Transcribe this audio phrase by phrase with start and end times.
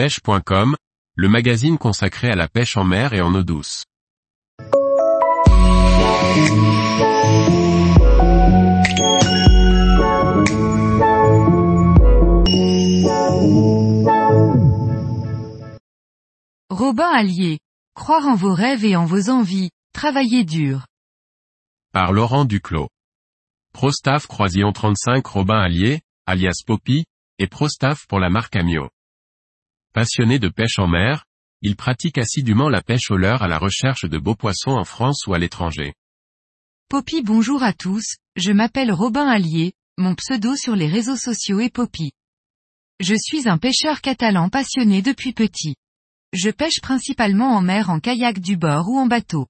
[0.00, 0.76] pêche.com,
[1.14, 3.84] le magazine consacré à la pêche en mer et en eau douce.
[16.70, 17.58] Robin Allier.
[17.94, 20.86] Croire en vos rêves et en vos envies, travailler dur.
[21.92, 22.88] Par Laurent Duclos.
[23.74, 27.04] Prostaff Croisillon 35 Robin Allier, alias Poppy,
[27.38, 28.88] et Prostaff pour la marque Amio.
[29.92, 31.24] Passionné de pêche en mer,
[31.62, 35.26] il pratique assidûment la pêche au leurre à la recherche de beaux poissons en France
[35.26, 35.94] ou à l'étranger.
[36.88, 41.74] Poppy bonjour à tous, je m'appelle Robin Allier, mon pseudo sur les réseaux sociaux est
[41.74, 42.12] Poppy.
[43.00, 45.74] Je suis un pêcheur catalan passionné depuis petit.
[46.34, 49.48] Je pêche principalement en mer en kayak du bord ou en bateau.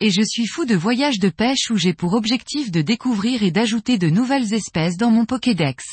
[0.00, 3.52] Et je suis fou de voyages de pêche où j'ai pour objectif de découvrir et
[3.52, 5.84] d'ajouter de nouvelles espèces dans mon Pokédex.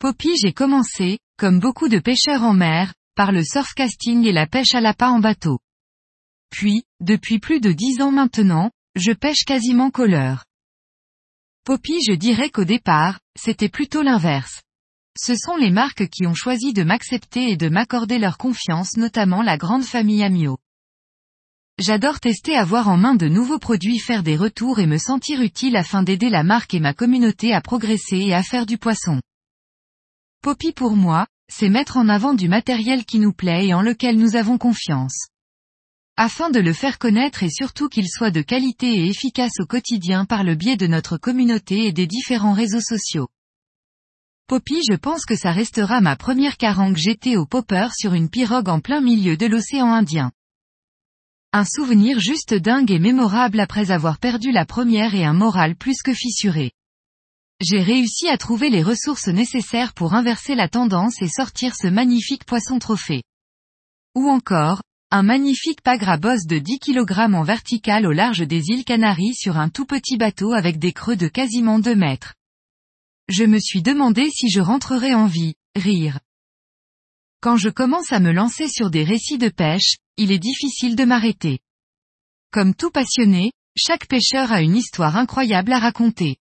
[0.00, 4.74] Poppy j'ai commencé, comme beaucoup de pêcheurs en mer, par le surfcasting et la pêche
[4.74, 5.58] à l'appât en bateau.
[6.50, 10.44] Puis, depuis plus de dix ans maintenant, je pêche quasiment colleur.
[11.64, 14.62] Poppy je dirais qu'au départ, c'était plutôt l'inverse.
[15.18, 19.42] Ce sont les marques qui ont choisi de m'accepter et de m'accorder leur confiance notamment
[19.42, 20.58] la grande famille Amio.
[21.78, 25.76] J'adore tester avoir en main de nouveaux produits faire des retours et me sentir utile
[25.76, 29.20] afin d'aider la marque et ma communauté à progresser et à faire du poisson.
[30.44, 34.18] Poppy pour moi, c'est mettre en avant du matériel qui nous plaît et en lequel
[34.18, 35.28] nous avons confiance.
[36.18, 40.26] Afin de le faire connaître et surtout qu'il soit de qualité et efficace au quotidien
[40.26, 43.28] par le biais de notre communauté et des différents réseaux sociaux.
[44.46, 48.68] Poppy je pense que ça restera ma première carangue jetée au popper sur une pirogue
[48.68, 50.30] en plein milieu de l'océan Indien.
[51.54, 56.02] Un souvenir juste dingue et mémorable après avoir perdu la première et un moral plus
[56.04, 56.72] que fissuré.
[57.66, 62.44] J'ai réussi à trouver les ressources nécessaires pour inverser la tendance et sortir ce magnifique
[62.44, 63.22] poisson trophée.
[64.14, 69.34] Ou encore, un magnifique pagre de 10 kg en vertical au large des îles Canaries
[69.34, 72.34] sur un tout petit bateau avec des creux de quasiment 2 mètres.
[73.28, 76.20] Je me suis demandé si je rentrerais en vie, rire.
[77.40, 81.04] Quand je commence à me lancer sur des récits de pêche, il est difficile de
[81.06, 81.60] m'arrêter.
[82.50, 86.36] Comme tout passionné, chaque pêcheur a une histoire incroyable à raconter.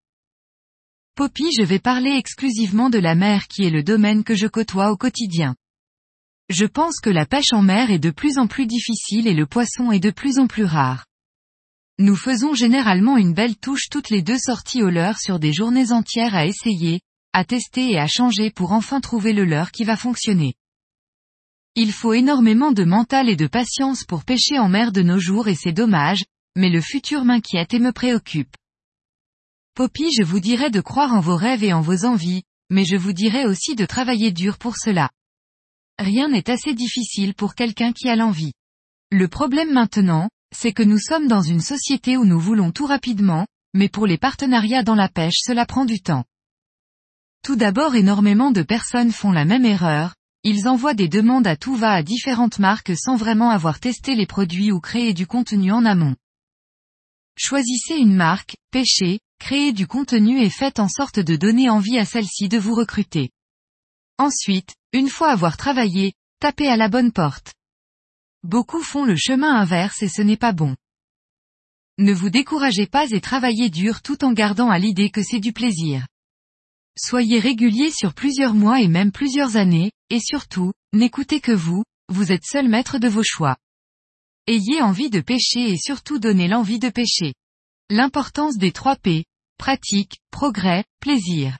[1.15, 4.89] Poppy je vais parler exclusivement de la mer qui est le domaine que je côtoie
[4.89, 5.55] au quotidien.
[6.49, 9.45] Je pense que la pêche en mer est de plus en plus difficile et le
[9.45, 11.05] poisson est de plus en plus rare.
[11.99, 15.91] Nous faisons généralement une belle touche toutes les deux sorties au leurre sur des journées
[15.91, 17.01] entières à essayer,
[17.31, 20.55] à tester et à changer pour enfin trouver le leurre qui va fonctionner.
[21.75, 25.47] Il faut énormément de mental et de patience pour pêcher en mer de nos jours
[25.47, 26.25] et c'est dommage,
[26.55, 28.55] mais le futur m'inquiète et me préoccupe.
[29.75, 32.95] Poppy je vous dirais de croire en vos rêves et en vos envies, mais je
[32.95, 35.09] vous dirais aussi de travailler dur pour cela.
[35.97, 38.53] Rien n'est assez difficile pour quelqu'un qui a l'envie.
[39.11, 43.47] Le problème maintenant, c'est que nous sommes dans une société où nous voulons tout rapidement,
[43.73, 46.25] mais pour les partenariats dans la pêche cela prend du temps.
[47.43, 50.13] Tout d'abord énormément de personnes font la même erreur,
[50.43, 54.27] ils envoient des demandes à tout va à différentes marques sans vraiment avoir testé les
[54.27, 56.15] produits ou créé du contenu en amont.
[57.35, 62.05] Choisissez une marque, pêchez, créez du contenu et faites en sorte de donner envie à
[62.05, 63.29] celle-ci de vous recruter.
[64.17, 67.53] Ensuite, une fois avoir travaillé, tapez à la bonne porte.
[68.43, 70.75] Beaucoup font le chemin inverse et ce n'est pas bon.
[71.99, 75.53] Ne vous découragez pas et travaillez dur tout en gardant à l'idée que c'est du
[75.53, 76.07] plaisir.
[76.97, 82.31] Soyez régulier sur plusieurs mois et même plusieurs années, et surtout, n'écoutez que vous, vous
[82.31, 83.57] êtes seul maître de vos choix.
[84.47, 87.33] Ayez envie de pêcher et surtout donnez l'envie de pêcher.
[87.95, 89.23] L'importance des 3 P,
[89.59, 91.59] pratique, progrès, plaisir.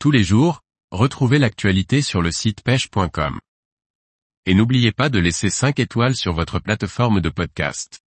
[0.00, 3.38] Tous les jours, retrouvez l'actualité sur le site pêche.com.
[4.44, 8.01] Et n'oubliez pas de laisser 5 étoiles sur votre plateforme de podcast.